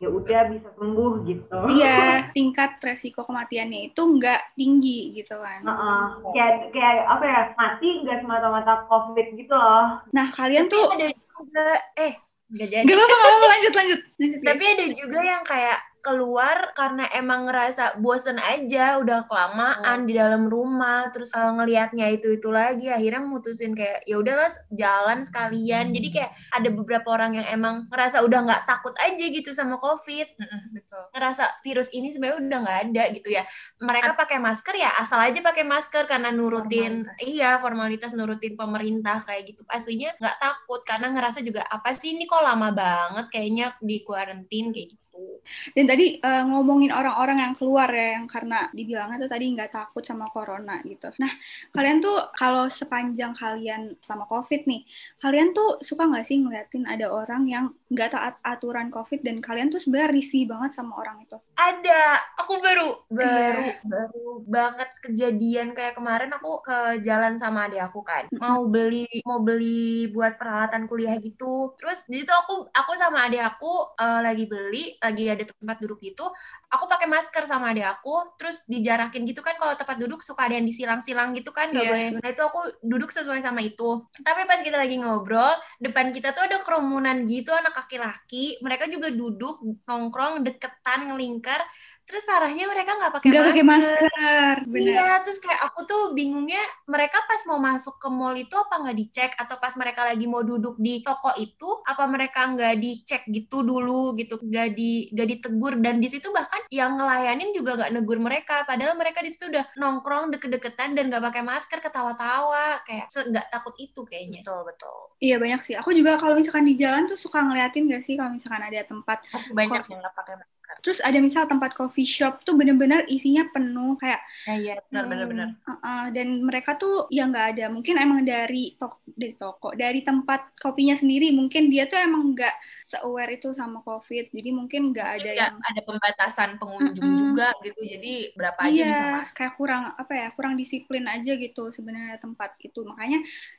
ya 0.00 0.08
udah 0.08 0.40
bisa 0.48 0.68
sembuh 0.80 1.12
gitu. 1.28 1.58
Iya, 1.76 2.32
tingkat 2.32 2.80
resiko 2.80 3.28
kematiannya 3.28 3.92
itu 3.92 4.00
nggak 4.00 4.56
tinggi 4.56 5.12
gitu 5.12 5.36
kan. 5.36 5.60
Uh 5.60 5.72
-uh. 5.76 6.04
Kayak 6.32 6.72
kayak 6.72 7.04
apa 7.04 7.24
ya 7.28 7.40
mati 7.60 7.88
nggak 8.00 8.24
semata-mata 8.24 8.88
covid 8.88 9.26
gitu 9.36 9.52
loh. 9.52 10.00
Nah 10.08 10.32
kalian 10.32 10.72
tuh 10.72 10.88
ada 10.88 11.12
juga 11.12 11.68
eh 12.00 12.16
Gak 12.50 12.68
jadi. 12.70 12.84
Gak 12.86 12.98
apa-apa, 12.98 13.46
lanjut, 13.46 13.72
lanjut. 13.74 14.00
lanjut 14.18 14.40
Tapi 14.42 14.62
ada 14.66 14.84
juga 14.90 15.18
yang 15.22 15.42
kayak 15.46 15.78
keluar 16.00 16.72
karena 16.72 17.04
emang 17.12 17.44
ngerasa 17.44 18.00
bosen 18.00 18.40
aja 18.40 18.96
udah 19.00 19.28
kelamaan 19.28 19.98
oh. 20.02 20.06
di 20.08 20.12
dalam 20.16 20.48
rumah 20.48 21.12
terus 21.12 21.28
uh, 21.36 21.52
ngelihatnya 21.52 22.08
itu 22.08 22.40
itu 22.40 22.48
lagi 22.48 22.88
akhirnya 22.88 23.20
mutusin 23.20 23.76
kayak 23.76 24.08
ya 24.08 24.16
udahlah 24.16 24.48
jalan 24.72 25.28
sekalian. 25.28 25.92
Jadi 25.92 26.08
kayak 26.08 26.32
ada 26.56 26.68
beberapa 26.72 27.08
orang 27.12 27.36
yang 27.36 27.46
emang 27.52 27.84
ngerasa 27.92 28.24
udah 28.24 28.40
nggak 28.48 28.62
takut 28.64 28.96
aja 28.96 29.24
gitu 29.28 29.52
sama 29.52 29.76
covid. 29.76 30.28
Betul. 30.72 31.02
Ngerasa 31.12 31.44
virus 31.60 31.92
ini 31.92 32.08
sebenarnya 32.16 32.48
udah 32.48 32.58
nggak 32.64 32.80
ada 32.88 33.04
gitu 33.12 33.28
ya. 33.36 33.44
Mereka 33.84 34.16
pakai 34.16 34.40
masker 34.40 34.74
ya 34.80 34.90
asal 34.96 35.20
aja 35.20 35.38
pakai 35.44 35.68
masker 35.68 36.08
karena 36.08 36.32
nurutin 36.32 37.04
formalitas. 37.04 37.28
iya 37.28 37.50
formalitas 37.60 38.10
nurutin 38.16 38.56
pemerintah 38.56 39.20
kayak 39.28 39.52
gitu. 39.52 39.62
Aslinya 39.68 40.16
nggak 40.16 40.36
takut 40.40 40.80
karena 40.88 41.12
ngerasa 41.12 41.44
juga 41.44 41.68
apa 41.68 41.92
sih 41.92 42.16
ini 42.16 42.24
kok 42.24 42.40
lama 42.40 42.72
banget 42.72 43.26
kayaknya 43.28 43.76
di 43.84 44.00
kuarantin? 44.00 44.72
Kayak 44.72 44.96
gitu. 44.96 45.42
Dan 45.76 45.84
tadi 45.90 46.06
uh, 46.22 46.46
ngomongin 46.46 46.94
orang-orang 46.94 47.42
yang 47.42 47.54
keluar 47.58 47.90
ya, 47.90 48.22
yang 48.22 48.30
karena 48.30 48.70
dibilangnya 48.70 49.26
tuh 49.26 49.30
tadi 49.34 49.44
nggak 49.50 49.74
takut 49.74 50.06
sama 50.06 50.30
corona 50.30 50.78
gitu. 50.86 51.10
Nah, 51.18 51.32
kalian 51.74 51.98
tuh 51.98 52.30
kalau 52.38 52.70
sepanjang 52.70 53.34
kalian 53.34 53.98
sama 53.98 54.30
COVID 54.30 54.70
nih, 54.70 54.86
kalian 55.18 55.50
tuh 55.50 55.82
suka 55.82 56.06
nggak 56.06 56.22
sih 56.22 56.38
ngeliatin 56.38 56.86
ada 56.86 57.10
orang 57.10 57.50
yang 57.50 57.74
nggak 57.90 58.14
taat 58.14 58.34
aturan 58.46 58.94
COVID 58.94 59.26
dan 59.26 59.42
kalian 59.42 59.66
tuh 59.66 59.82
sebenarnya 59.82 60.14
risih 60.14 60.46
banget 60.46 60.78
sama 60.78 60.94
orang 61.02 61.26
itu? 61.26 61.34
Ada, 61.58 62.22
aku 62.38 62.62
baru 62.62 62.90
baru 63.10 63.66
yeah. 63.66 63.82
baru 63.82 64.28
banget 64.46 64.90
kejadian 65.02 65.74
kayak 65.74 65.98
kemarin 65.98 66.30
aku 66.30 66.62
ke 66.62 67.02
jalan 67.02 67.34
sama 67.34 67.66
adik 67.66 67.82
aku 67.82 68.06
kan, 68.06 68.30
mau 68.38 68.62
beli 68.70 69.10
mau 69.26 69.42
beli 69.42 70.06
buat 70.14 70.38
peralatan 70.38 70.86
kuliah 70.86 71.18
gitu. 71.18 71.74
Terus 71.74 72.06
jadi 72.06 72.22
tuh 72.22 72.36
aku 72.36 72.54
aku 72.70 72.92
sama 72.94 73.26
adik 73.26 73.42
aku 73.42 73.90
uh, 73.98 74.20
lagi 74.22 74.46
beli 74.46 74.94
lagi 75.02 75.24
ada 75.26 75.42
tempat 75.80 75.88
duduk 75.88 76.04
gitu 76.04 76.28
aku 76.68 76.84
pakai 76.84 77.08
masker 77.08 77.48
sama 77.48 77.72
adik 77.72 77.88
aku 77.88 78.36
terus 78.36 78.68
dijarakin 78.68 79.24
gitu 79.24 79.40
kan 79.40 79.56
kalau 79.56 79.72
tempat 79.72 79.96
duduk 79.96 80.20
suka 80.20 80.44
ada 80.44 80.60
yang 80.60 80.68
disilang-silang 80.68 81.32
gitu 81.32 81.50
kan 81.56 81.72
nggak 81.72 81.82
yeah. 81.88 81.90
boleh. 81.90 82.08
Nah 82.20 82.28
itu 82.28 82.42
aku 82.44 82.60
duduk 82.84 83.08
sesuai 83.08 83.40
sama 83.40 83.64
itu. 83.64 84.04
Tapi 84.20 84.44
pas 84.44 84.60
kita 84.60 84.76
lagi 84.76 85.00
ngobrol 85.00 85.56
depan 85.80 86.12
kita 86.12 86.36
tuh 86.36 86.44
ada 86.44 86.60
kerumunan 86.60 87.24
gitu 87.24 87.50
anak 87.56 87.72
laki-laki. 87.72 88.60
Mereka 88.60 88.92
juga 88.92 89.08
duduk 89.08 89.64
nongkrong 89.88 90.44
deketan 90.44 91.10
ngelingkar 91.10 91.64
terus 92.10 92.26
parahnya 92.26 92.66
mereka 92.66 92.98
nggak 92.98 93.12
pakai 93.14 93.30
masker. 93.30 93.46
pakai 93.46 93.64
masker. 93.64 94.54
bener. 94.66 94.90
iya 94.90 95.10
terus 95.22 95.38
kayak 95.38 95.60
aku 95.70 95.86
tuh 95.86 96.02
bingungnya 96.10 96.58
mereka 96.90 97.22
pas 97.30 97.38
mau 97.46 97.62
masuk 97.62 98.02
ke 98.02 98.08
mall 98.10 98.34
itu 98.34 98.50
apa 98.58 98.74
nggak 98.82 98.98
dicek? 98.98 99.30
Atau 99.38 99.62
pas 99.62 99.70
mereka 99.78 100.02
lagi 100.02 100.26
mau 100.26 100.42
duduk 100.42 100.74
di 100.82 101.06
toko 101.06 101.30
itu 101.38 101.70
apa 101.86 102.04
mereka 102.10 102.50
nggak 102.50 102.74
dicek 102.82 103.22
gitu 103.30 103.62
dulu 103.62 104.18
gitu? 104.18 104.42
Nggak 104.42 104.68
di 104.74 105.06
nggak 105.14 105.28
ditegur. 105.38 105.78
Dan 105.78 106.02
di 106.02 106.10
situ 106.10 106.34
bahkan 106.34 106.66
yang 106.74 106.98
ngelayanin 106.98 107.54
juga 107.54 107.78
nggak 107.78 107.92
negur 107.94 108.18
mereka. 108.18 108.66
Padahal 108.66 108.98
mereka 108.98 109.22
di 109.22 109.30
situ 109.30 109.46
udah 109.46 109.70
nongkrong 109.78 110.34
deket-deketan 110.34 110.98
dan 110.98 111.06
nggak 111.06 111.22
pakai 111.30 111.42
masker 111.46 111.78
ketawa-tawa. 111.78 112.82
Kayak 112.82 113.06
nggak 113.14 113.46
takut 113.54 113.74
itu 113.78 114.02
kayaknya. 114.02 114.42
Betul 114.42 114.66
betul. 114.66 114.98
Iya 115.22 115.36
banyak 115.38 115.60
sih. 115.62 115.74
Aku 115.78 115.94
juga 115.94 116.18
kalau 116.18 116.34
misalkan 116.34 116.66
di 116.66 116.74
jalan 116.74 117.06
tuh 117.06 117.18
suka 117.18 117.44
ngeliatin 117.44 117.92
gak 117.92 118.02
sih 118.02 118.16
kalau 118.16 118.32
misalkan 118.32 118.64
ada 118.64 118.80
tempat 118.88 119.20
masih 119.28 119.52
banyak 119.52 119.84
yang 119.86 120.00
nggak 120.00 120.16
pakai 120.16 120.34
masker. 120.40 120.59
Terus 120.84 120.98
ada 121.04 121.18
misal 121.20 121.44
tempat 121.50 121.70
coffee 121.78 122.06
shop 122.08 122.42
tuh 122.46 122.54
bener-bener 122.58 123.04
isinya 123.10 123.44
penuh 123.54 123.98
kayak 124.00 124.20
Ya, 124.46 124.54
iya, 124.62 124.74
benar, 124.88 125.04
benar, 125.10 125.26
benar. 125.32 125.48
uh-uh, 125.68 126.02
dan 126.16 126.28
mereka 126.48 126.70
tuh 126.80 127.06
ya 127.12 127.22
nggak 127.30 127.46
ada 127.56 127.64
mungkin 127.74 127.94
emang 128.04 128.20
dari 128.26 128.74
toko 128.80 128.98
dari 129.22 129.34
toko 129.38 129.68
dari 129.82 130.00
tempat 130.08 130.40
kopinya 130.62 130.96
sendiri 130.98 131.26
mungkin 131.38 131.62
dia 131.72 131.84
tuh 131.90 131.98
emang 132.00 132.22
nggak 132.34 132.54
se-aware 132.90 133.32
itu 133.38 133.48
sama 133.60 133.78
covid 133.86 134.24
jadi 134.36 134.50
mungkin 134.58 134.80
nggak 134.92 135.08
ada 135.20 135.30
Mungkin 135.30 135.36
yang 135.40 135.54
ada 135.68 135.80
pembatasan 135.88 136.50
pengunjung 136.60 137.10
Mm-mm. 137.10 137.22
juga 137.22 137.46
gitu, 137.66 137.80
jadi 137.92 138.12
berapa 138.38 138.60
aja 138.68 138.80
iya 138.80 138.86
bisa 138.90 139.04
masuk. 139.14 139.36
kayak 139.36 139.52
kurang 139.58 139.82
apa 140.00 140.12
ya 140.20 140.26
kurang 140.36 140.54
disiplin 140.60 141.04
aja 141.14 141.30
gitu 141.44 141.60
sebenarnya 141.76 142.16
tempat 142.24 142.50
itu 142.66 142.78
makanya 142.90 143.18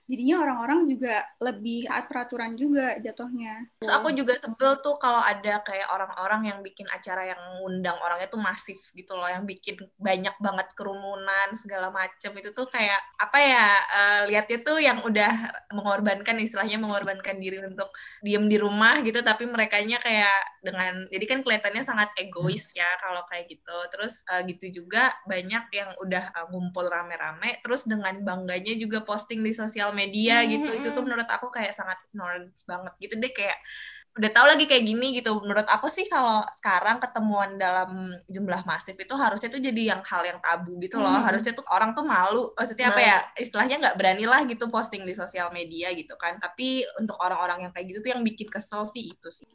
jadinya 0.10 0.36
orang-orang 0.44 0.80
juga 0.91 1.10
lebih 1.46 1.77
taat 1.89 2.03
peraturan 2.10 2.51
juga 2.62 2.82
jatuhnya 3.06 3.50
Terus 3.82 3.91
aku 3.98 4.08
juga 4.20 4.34
sebel 4.38 4.72
tuh 4.86 4.96
kalau 5.01 5.22
ada 5.32 5.53
kayak 5.65 5.89
orang-orang 5.89 6.41
yang 6.53 6.60
bikin 6.62 6.86
acara 6.86 7.00
yang 7.05 7.41
ngundang 7.60 7.98
orangnya 7.98 8.29
tuh 8.29 8.38
masif 8.38 8.77
gitu 8.93 9.17
loh, 9.17 9.25
yang 9.25 9.43
bikin 9.50 9.77
banyak 9.98 10.36
banget 10.38 10.67
kerumunan 10.77 11.50
segala 11.58 11.89
macem. 11.89 12.31
Itu 12.38 12.53
tuh 12.53 12.70
kayak 12.70 13.01
apa 13.17 13.38
ya 13.41 13.67
eh, 13.77 14.22
lihatnya 14.29 14.58
tuh 14.62 14.77
yang 14.77 15.01
udah 15.01 15.31
mengorbankan 15.74 16.38
istilahnya 16.38 16.77
mengorbankan 16.77 17.41
diri 17.41 17.62
untuk 17.65 17.89
diem 18.22 18.46
di 18.46 18.58
rumah 18.62 19.01
gitu, 19.01 19.25
tapi 19.25 19.50
merekanya 19.50 19.98
kayak 19.98 20.62
dengan 20.62 21.08
jadi 21.10 21.25
kan 21.25 21.39
kelihatannya 21.41 21.84
sangat 21.84 22.10
egois 22.20 22.70
ya 22.77 22.88
kalau 23.01 23.25
kayak 23.25 23.50
gitu. 23.50 23.77
Terus 23.89 24.22
eh, 24.29 24.41
gitu 24.51 24.84
juga 24.84 25.10
banyak 25.25 25.72
yang 25.74 25.89
udah 25.98 26.24
eh, 26.36 26.48
ngumpul 26.53 26.86
rame-rame, 26.86 27.60
terus 27.65 27.88
dengan 27.89 28.13
bangganya 28.22 28.74
juga 28.77 29.01
posting 29.01 29.41
di 29.41 29.51
sosial 29.55 29.96
media 29.96 30.43
gitu, 30.46 30.70
itu 30.72 30.88
tuh 30.93 31.03
menurut 31.03 31.27
aku 31.27 31.50
kayak 31.50 31.74
sangat 31.74 31.98
ignorance 32.12 32.63
banget 32.67 32.93
gitu 33.00 33.15
deh 33.17 33.31
kayak 33.31 33.60
udah 34.12 34.32
tahu 34.36 34.46
lagi 34.51 34.68
kayak 34.68 34.84
gini 34.84 35.15
gitu. 35.15 35.39
Menurut 35.39 35.63
aku 35.72 35.88
sih 35.88 36.03
kalau 36.12 36.44
sekarang 36.51 37.00
ketemuan 37.00 37.56
dalam 37.56 38.12
jumlah 38.27 38.68
masif 38.68 39.00
itu 39.00 39.15
harusnya 39.15 39.48
tuh 39.48 39.63
jadi 39.63 39.96
yang 39.96 40.01
hal 40.03 40.27
yang 40.27 40.39
tabu 40.44 40.75
gitu 40.84 41.00
loh. 41.00 41.12
Hmm. 41.12 41.24
harusnya 41.24 41.56
tuh 41.56 41.63
orang 41.72 41.96
tuh 41.96 42.03
malu. 42.03 42.51
Maksudnya 42.60 42.91
apa 42.91 43.01
ya 43.01 43.18
istilahnya 43.39 43.80
nggak 43.80 43.96
berani 43.96 44.25
lah 44.27 44.44
gitu 44.44 44.68
posting 44.68 45.08
di 45.08 45.15
sosial 45.15 45.48
media 45.56 45.96
gitu 45.96 46.20
kan. 46.20 46.36
Tapi 46.44 46.84
untuk 47.00 47.15
orang-orang 47.24 47.68
yang 47.68 47.72
kayak 47.72 47.88
gitu 47.88 48.00
tuh 48.03 48.12
yang 48.12 48.24
bikin 48.27 48.51
kesel 48.51 48.84
sih 48.91 49.15
itu 49.15 49.30
sih. 49.32 49.48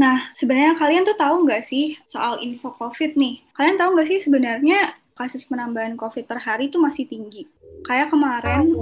Nah, 0.00 0.32
sebenarnya 0.32 0.80
kalian 0.80 1.04
tuh 1.04 1.16
tahu 1.20 1.44
nggak 1.44 1.60
sih 1.64 2.00
soal 2.08 2.40
info 2.40 2.72
COVID 2.80 3.12
nih? 3.12 3.44
Kalian 3.52 3.76
tahu 3.76 3.90
nggak 3.92 4.08
sih 4.08 4.18
sebenarnya 4.24 4.96
kasus 5.18 5.44
penambahan 5.44 6.00
COVID 6.00 6.24
per 6.24 6.40
hari 6.40 6.72
itu 6.72 6.80
masih 6.80 7.04
tinggi? 7.04 7.44
Kayak 7.84 8.08
kemarin, 8.08 8.72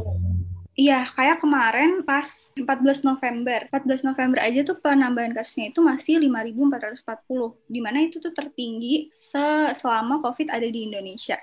iya, 0.81 0.95
kayak 1.17 1.37
kemarin 1.43 1.91
pas 2.09 2.29
14 2.61 2.99
November. 3.09 3.59
14 3.69 4.03
November 4.09 4.39
aja 4.47 4.61
tuh 4.69 4.77
penambahan 4.85 5.33
kasusnya 5.37 5.67
itu 5.73 5.81
masih 5.91 6.15
5.440. 6.23 7.49
Di 7.75 7.81
mana 7.85 7.99
itu 8.07 8.17
tuh 8.25 8.33
tertinggi 8.39 9.09
se- 9.13 9.73
selama 9.81 10.15
COVID 10.25 10.49
ada 10.57 10.69
di 10.75 10.81
Indonesia. 10.89 11.37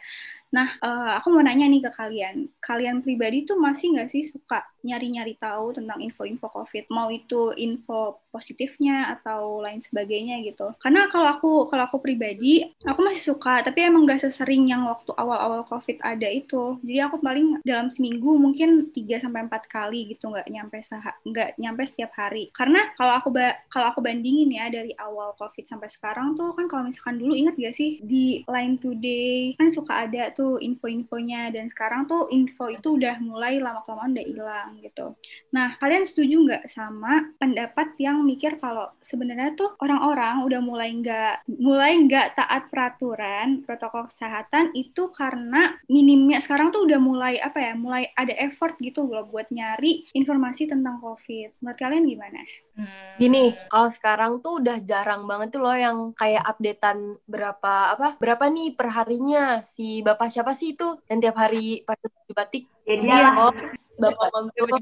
Nah, 0.53 0.69
eh, 0.77 1.11
aku 1.17 1.33
mau 1.33 1.41
nanya 1.41 1.65
nih 1.65 1.81
ke 1.81 1.91
kalian. 1.97 2.45
Kalian 2.61 3.01
pribadi 3.01 3.43
tuh 3.49 3.57
masih 3.57 3.97
nggak 3.97 4.09
sih 4.13 4.21
suka 4.21 4.61
nyari-nyari 4.85 5.33
tahu 5.41 5.73
tentang 5.73 5.97
info-info 5.97 6.45
COVID? 6.53 6.93
Mau 6.93 7.09
itu 7.09 7.49
info 7.57 8.21
positifnya 8.29 9.13
atau 9.17 9.61
lain 9.65 9.81
sebagainya 9.81 10.41
gitu. 10.45 10.73
Karena 10.77 11.09
kalau 11.09 11.29
aku 11.29 11.51
kalau 11.69 11.83
aku 11.89 11.97
pribadi, 12.01 12.65
aku 12.85 12.99
masih 13.01 13.33
suka, 13.33 13.65
tapi 13.65 13.85
emang 13.85 14.05
nggak 14.05 14.21
sesering 14.29 14.69
yang 14.69 14.85
waktu 14.85 15.09
awal-awal 15.17 15.65
COVID 15.65 15.97
ada 16.05 16.29
itu. 16.29 16.77
Jadi 16.85 16.99
aku 17.01 17.17
paling 17.21 17.61
dalam 17.65 17.89
seminggu 17.89 18.37
mungkin 18.37 18.93
3 18.93 19.21
sampai 19.21 19.45
4 19.49 19.65
kali 19.69 20.13
gitu 20.13 20.29
nggak 20.29 20.49
nyampe 20.53 20.77
nggak 21.25 21.49
nyampe 21.57 21.81
setiap 21.89 22.11
hari. 22.13 22.53
Karena 22.53 22.93
kalau 22.93 23.13
aku 23.17 23.29
kalau 23.73 23.87
aku 23.89 23.99
bandingin 24.05 24.53
ya 24.53 24.69
dari 24.69 24.93
awal 25.01 25.33
COVID 25.37 25.65
sampai 25.65 25.89
sekarang 25.89 26.37
tuh 26.37 26.53
kan 26.53 26.65
kalau 26.69 26.83
misalkan 26.89 27.17
dulu 27.17 27.33
ingat 27.33 27.57
gak 27.57 27.73
sih 27.73 27.97
di 28.03 28.45
Line 28.45 28.77
Today 28.77 29.57
kan 29.57 29.69
suka 29.73 30.05
ada 30.05 30.29
tuh 30.35 30.42
info-infonya 30.59 31.51
dan 31.53 31.67
sekarang 31.71 32.05
tuh 32.05 32.29
info 32.29 32.69
itu 32.69 32.97
udah 32.99 33.19
mulai 33.23 33.57
lama-kelamaan 33.59 34.15
udah 34.15 34.25
hilang 34.25 34.69
gitu. 34.81 35.15
Nah, 35.55 35.75
kalian 35.79 36.05
setuju 36.05 36.35
nggak 36.45 36.63
sama 36.69 37.33
pendapat 37.39 37.95
yang 37.99 38.21
mikir 38.23 38.57
kalau 38.59 38.91
sebenarnya 39.03 39.55
tuh 39.57 39.75
orang-orang 39.79 40.43
udah 40.45 40.61
mulai 40.63 40.89
nggak 40.93 41.47
mulai 41.59 41.93
nggak 42.05 42.37
taat 42.37 42.67
peraturan 42.69 43.63
protokol 43.63 44.07
kesehatan 44.07 44.71
itu 44.75 45.09
karena 45.13 45.77
minimnya 45.87 46.39
sekarang 46.43 46.73
tuh 46.73 46.85
udah 46.87 46.99
mulai 46.99 47.33
apa 47.39 47.59
ya 47.59 47.73
mulai 47.75 48.09
ada 48.13 48.33
effort 48.39 48.75
gitu 48.79 49.07
loh 49.07 49.27
buat 49.27 49.47
nyari 49.49 50.07
informasi 50.13 50.69
tentang 50.69 50.99
COVID. 50.99 51.59
Menurut 51.61 51.79
kalian 51.79 52.05
gimana? 52.07 52.39
Hmm. 52.73 53.21
Gini, 53.21 53.53
kalau 53.69 53.89
sekarang 53.93 54.31
tuh 54.41 54.57
udah 54.57 54.81
jarang 54.81 55.29
banget 55.29 55.53
tuh 55.53 55.61
loh 55.61 55.77
yang 55.77 55.97
kayak 56.17 56.41
updatean 56.41 57.21
berapa 57.29 57.93
apa 57.93 58.17
berapa 58.17 58.49
nih 58.49 58.73
perharinya 58.73 59.61
si 59.61 60.01
bapak 60.01 60.33
siapa 60.33 60.57
sih 60.57 60.73
itu 60.73 60.97
yang 61.05 61.21
tiap 61.21 61.37
hari 61.37 61.85
pakai 61.85 62.09
baju 62.09 62.31
batik. 62.33 62.63
Ya 62.89 62.95
dia 62.97 63.05
Iya, 63.05 63.17
lah. 63.21 63.33
oh, 63.45 63.53
bapak 64.01 64.27
Menteri 64.33 64.73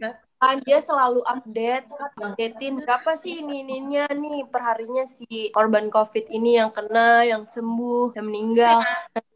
kan 0.41 0.57
dia 0.65 0.81
selalu 0.81 1.21
update, 1.21 1.85
updatein 2.17 2.81
berapa 2.81 3.13
sih 3.13 3.45
ini 3.45 3.61
ininya 3.61 4.09
nih 4.09 4.49
perharinya 4.49 5.05
si 5.05 5.53
korban 5.53 5.93
covid 5.93 6.25
ini 6.33 6.57
yang 6.57 6.73
kena, 6.73 7.21
yang 7.21 7.45
sembuh, 7.45 8.17
yang 8.17 8.25
meninggal. 8.25 8.81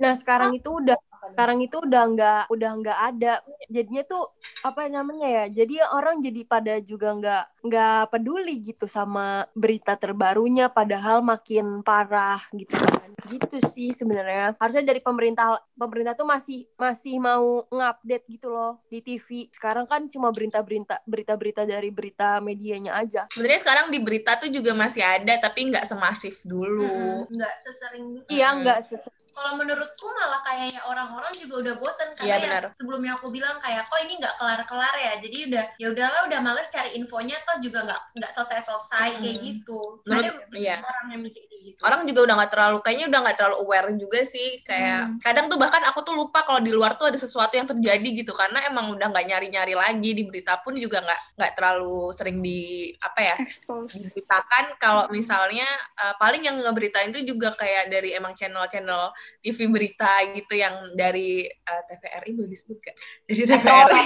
Nah 0.01 0.13
sekarang 0.17 0.57
itu 0.57 0.81
udah 0.81 0.97
sekarang 1.33 1.59
itu 1.61 1.75
udah 1.81 2.03
nggak 2.13 2.43
udah 2.51 2.71
nggak 2.81 2.99
ada. 3.13 3.33
Jadinya 3.69 4.03
tuh 4.05 4.23
apa 4.65 4.89
namanya 4.89 5.27
ya 5.29 5.45
jadi 5.65 5.85
orang 5.93 6.25
jadi 6.25 6.41
pada 6.45 6.81
juga 6.81 7.13
nggak 7.13 7.43
nggak 7.65 8.01
peduli 8.09 8.55
gitu 8.61 8.89
sama 8.89 9.45
berita 9.53 9.93
terbarunya 9.97 10.69
padahal 10.69 11.21
makin 11.21 11.81
parah 11.81 12.41
gitu 12.53 12.73
kan. 12.77 13.11
Gitu 13.25 13.57
sih 13.65 13.89
sebenarnya. 13.91 14.53
Harusnya 14.57 14.85
dari 14.85 15.01
pemerintah 15.01 15.57
pemerintah 15.73 16.13
tuh 16.13 16.29
masih 16.29 16.69
masih 16.77 17.17
mau 17.17 17.65
ngupdate 17.69 18.25
gitu 18.29 18.53
loh 18.53 18.79
di 18.89 19.01
TV 19.01 19.49
sekarang 19.51 19.89
kan 19.89 20.05
cuma 20.07 20.29
berita-berita 20.29 21.01
berita-berita 21.05 21.65
dari 21.65 21.89
berita 21.89 22.37
medianya 22.39 22.95
aja. 22.95 23.25
Sebenarnya 23.33 23.61
sekarang 23.65 23.85
di 23.89 23.99
berita 24.01 24.37
tuh 24.37 24.49
juga 24.53 24.77
masih 24.77 25.01
ada 25.01 25.33
tapi 25.41 25.73
nggak 25.73 25.85
semasif 25.89 26.45
dulu. 26.45 27.25
Nggak 27.29 27.53
sesering 27.61 28.05
Hmm. 28.05 28.29
iya 28.31 28.47
nggak 28.55 28.79
sesering. 28.85 29.17
Kalau 29.33 29.57
menurutku 29.59 30.07
malah 30.15 30.41
kayaknya 30.45 30.81
orang-orang 31.15 31.39
juga 31.39 31.55
udah 31.57 31.73
bosen 31.77 32.09
karena 32.13 32.27
ya 32.29 32.37
benar. 32.37 32.63
sebelumnya 32.75 33.11
aku 33.15 33.27
bilang 33.29 33.55
kayak 33.57 33.87
kok 33.87 33.95
ini 33.97 34.19
nggak 34.19 34.35
kelar-kelar 34.35 34.95
ya 34.95 35.13
jadi 35.17 35.37
udah 35.47 35.63
ya 35.79 35.87
udahlah 35.89 36.21
udah 36.27 36.39
males 36.41 36.67
cari 36.67 36.91
infonya 36.93 37.39
toh 37.41 37.55
juga 37.57 37.79
nggak 37.83 38.01
nggak 38.13 38.31
selesai-selesai 38.31 39.07
kayak 39.15 39.35
Hmm. 39.35 39.45
gitu 39.45 39.79
Menurut- 40.03 40.35
ada 40.43 40.59
iya. 40.59 40.75
orang 40.75 41.07
yang 41.09 41.21
mikir 41.23 41.43
kayak 41.45 41.54
gitu 41.61 41.79
orang 41.85 42.03
juga 42.09 42.19
udah 42.25 42.35
nggak 42.41 42.51
terlalu 42.51 42.77
kayaknya 42.81 43.05
udah 43.11 43.19
nggak 43.23 43.37
terlalu 43.37 43.55
aware 43.61 43.89
juga 43.95 44.19
sih 44.25 44.49
kayak 44.65 45.21
kadang 45.21 45.45
tuh 45.47 45.57
bahkan 45.61 45.81
aku 45.85 45.99
tuh 46.01 46.15
lupa 46.17 46.43
kalau 46.43 46.59
di 46.59 46.71
luar 46.73 46.97
tuh 46.97 47.07
ada 47.07 47.19
sesuatu 47.19 47.53
yang 47.55 47.69
terjadi 47.69 48.09
gitu 48.25 48.33
karena 48.33 48.65
emang 48.65 48.91
udah 48.95 49.07
nggak 49.13 49.25
nyari-nyari 49.29 49.75
lagi 49.77 50.09
di 50.17 50.23
berita 50.25 50.57
pun 50.65 50.73
juga 50.75 51.05
nggak 51.05 51.21
nggak 51.37 51.51
terlalu 51.53 52.11
sering 52.17 52.41
di 52.41 52.91
apa 52.99 53.19
ya 53.21 53.35
diberitakan 53.91 54.65
kalau 54.81 55.05
misalnya 55.13 55.67
uh, 56.01 56.15
paling 56.17 56.41
yang 56.43 56.57
ngeberitain 56.57 57.13
itu 57.13 57.21
juga 57.35 57.53
kayak 57.53 57.91
dari 57.91 58.17
emang 58.17 58.33
channel-channel 58.33 59.13
TV 59.43 59.59
berita 59.69 60.09
gitu 60.33 60.57
yang 60.57 60.73
dari 60.97 61.45
uh, 61.45 61.81
TVRI 61.85 62.31
boleh 62.33 62.49
disebut 62.49 62.77
gak? 62.81 62.95
Dari 63.29 63.43
TVRI. 63.45 64.03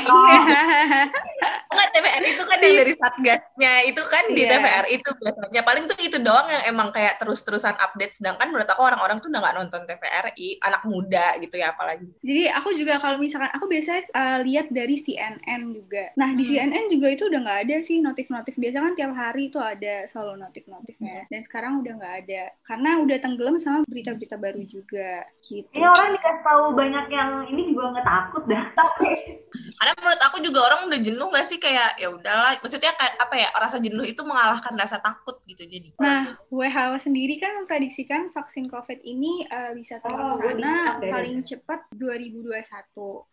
Enggak, 1.69 1.89
TVRI 1.95 2.29
itu 2.33 2.43
kan 2.43 2.57
yang 2.59 2.75
dari 2.81 2.93
Satgasnya 2.95 3.73
itu 3.87 4.01
kan 4.03 4.23
di 4.33 4.43
Iya. 4.49 4.57
TVRI 4.57 4.91
itu 4.97 5.09
biasanya. 5.19 5.61
Paling 5.61 5.83
tuh 5.85 5.97
itu 6.01 6.17
doang 6.19 6.47
yang 6.49 6.63
emang 6.73 6.89
kayak 6.89 7.21
terus-terusan 7.39 7.79
update. 7.79 8.19
Sedangkan 8.19 8.51
menurut 8.51 8.67
aku 8.67 8.83
orang-orang 8.83 9.23
tuh 9.23 9.31
udah 9.31 9.39
nggak 9.39 9.55
nonton 9.55 9.81
TVRI, 9.87 10.59
anak 10.59 10.83
muda 10.83 11.39
gitu 11.39 11.55
ya 11.55 11.71
apalagi. 11.71 12.11
Jadi 12.19 12.51
aku 12.51 12.75
juga 12.75 12.99
kalau 12.99 13.15
misalkan 13.15 13.47
aku 13.55 13.71
biasanya 13.71 14.03
uh, 14.11 14.39
lihat 14.43 14.67
dari 14.67 14.99
CNN 14.99 15.71
juga. 15.71 16.11
Nah 16.19 16.35
di 16.35 16.43
Hmm. 16.43 16.51
CNN 16.67 16.85
juga 16.91 17.07
itu 17.07 17.23
udah 17.29 17.39
nggak 17.39 17.59
ada 17.63 17.77
sih 17.79 18.03
notif-notif. 18.03 18.57
Biasa 18.57 18.77
kan 18.81 18.93
tiap 18.97 19.13
hari 19.15 19.47
itu 19.47 19.61
ada 19.61 20.09
selalu 20.11 20.43
notif-notifnya. 20.43 21.29
Dan 21.29 21.39
sekarang 21.45 21.79
udah 21.79 21.93
nggak 21.95 22.15
ada 22.25 22.41
karena 22.65 22.89
udah 22.99 23.17
tenggelam 23.21 23.55
sama 23.61 23.85
berita-berita 23.87 24.35
baru 24.35 24.65
juga 24.65 25.23
gitu. 25.45 25.69
Ini 25.71 25.85
orang 25.85 26.09
dikasih 26.17 26.41
tahu 26.43 26.63
banyak 26.73 27.05
yang 27.07 27.29
ini 27.47 27.61
juga 27.71 27.95
nggak 27.95 28.07
takut 28.09 28.43
dah. 28.49 28.65
Karena 29.79 29.93
menurut 30.01 30.21
aku 30.25 30.37
juga 30.41 30.59
orang 30.65 30.79
udah 30.89 30.99
jenuh 30.99 31.27
gak 31.29 31.45
sih 31.45 31.57
kayak 31.61 31.97
ya 31.97 32.09
udahlah. 32.09 32.57
Maksudnya 32.59 32.91
kayak 32.93 33.13
apa 33.21 33.35
ya 33.37 33.49
rasa 33.53 33.77
jenuh 33.77 34.01
itu 34.03 34.21
mengalahkan 34.25 34.73
rasa 34.73 34.97
takut 34.97 35.37
gitu 35.45 35.63
jadi. 35.65 35.93
Nah, 36.01 36.33
WHO 36.49 36.97
sendiri 36.97 37.28
kan 37.37 37.61
memprediksikan 37.61 38.33
vaksin 38.33 38.65
COVID 38.65 39.03
ini 39.03 39.45
uh, 39.45 39.75
bisa 39.75 39.99
Oh, 40.01 40.09
terlaksana 40.09 40.55
ingat 40.57 40.95
deh. 41.03 41.11
paling 41.11 41.37
cepat 41.43 41.79
2021. 41.93 42.55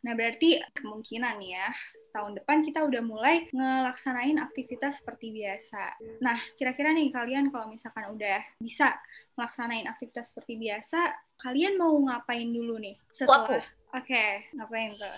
Nah, 0.02 0.12
berarti 0.12 0.60
kemungkinan 0.74 1.36
ya 1.40 1.70
tahun 2.10 2.36
depan 2.36 2.64
kita 2.64 2.80
udah 2.82 3.00
mulai 3.00 3.44
ngelaksanain 3.48 4.36
aktivitas 4.36 5.00
seperti 5.00 5.32
biasa. 5.32 6.00
Nah, 6.20 6.36
kira-kira 6.56 6.92
nih 6.92 7.12
kalian 7.12 7.48
kalau 7.48 7.70
misalkan 7.70 8.08
udah 8.10 8.40
bisa 8.56 8.96
ngelaksanain 9.36 9.84
aktivitas 9.84 10.32
seperti 10.32 10.56
biasa, 10.56 11.12
kalian 11.36 11.76
mau 11.76 11.92
ngapain 11.92 12.48
dulu 12.48 12.80
nih 12.80 12.96
setelah 13.12 13.44
Aku. 13.44 13.56
Oke, 13.94 14.50
ngapain 14.52 14.90
tuh? 14.90 15.14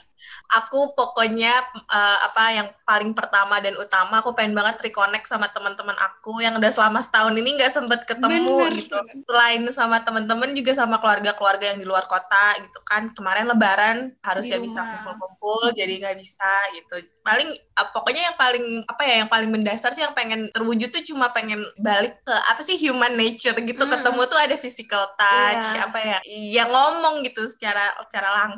Aku 0.60 0.92
pokoknya 0.92 1.66
uh, 1.88 2.18
apa 2.30 2.44
yang 2.52 2.68
paling 2.84 3.16
pertama 3.16 3.58
dan 3.64 3.74
utama 3.80 4.20
aku 4.20 4.36
pengen 4.36 4.52
banget 4.54 4.78
reconnect 4.84 5.24
sama 5.24 5.48
teman-teman 5.48 5.96
aku 5.96 6.44
yang 6.44 6.54
udah 6.60 6.68
selama 6.68 7.00
setahun 7.00 7.32
ini 7.32 7.58
nggak 7.58 7.72
sempet 7.72 8.04
ketemu 8.04 8.68
Bener. 8.68 8.78
gitu. 8.78 8.98
Selain 9.24 9.64
sama 9.72 10.04
teman-teman 10.04 10.52
juga 10.52 10.76
sama 10.78 11.00
keluarga-keluarga 11.00 11.74
yang 11.74 11.80
di 11.80 11.88
luar 11.88 12.04
kota 12.06 12.60
gitu 12.60 12.78
kan. 12.84 13.08
Kemarin 13.16 13.48
Lebaran 13.48 13.96
harusnya 14.20 14.60
bisa 14.60 14.84
kumpul-kumpul 14.84 15.72
jadi 15.72 15.98
nggak 16.04 16.16
bisa 16.20 16.52
gitu. 16.76 17.02
Paling 17.24 17.48
uh, 17.50 17.88
pokoknya 17.90 18.30
yang 18.30 18.36
paling 18.38 18.84
apa 18.84 19.02
ya 19.02 19.14
yang 19.24 19.30
paling 19.32 19.48
mendasar 19.48 19.90
sih 19.96 20.04
yang 20.04 20.14
pengen 20.14 20.52
terwujud 20.52 20.92
tuh 20.92 21.02
cuma 21.02 21.32
pengen 21.32 21.64
balik 21.80 22.20
ke 22.22 22.34
apa 22.36 22.60
sih 22.62 22.78
human 22.78 23.16
nature 23.16 23.56
gitu. 23.58 23.82
Hmm. 23.82 23.96
Ketemu 23.96 24.20
tuh 24.28 24.38
ada 24.38 24.54
physical 24.60 25.02
touch 25.18 25.66
Iya. 25.74 25.88
apa 25.88 25.98
ya? 25.98 26.18
Yang 26.28 26.70
ngomong 26.70 27.14
gitu 27.26 27.42
secara 27.50 27.96
secara 28.06 28.44
langsung 28.44 28.57